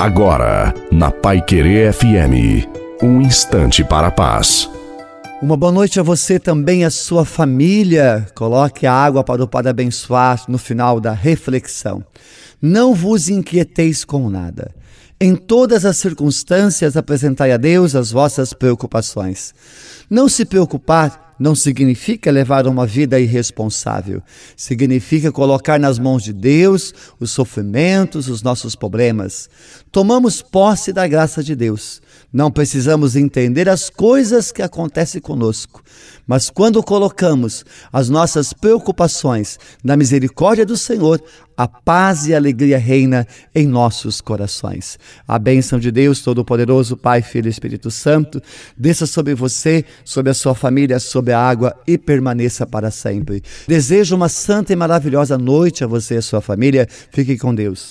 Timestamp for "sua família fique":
56.22-57.36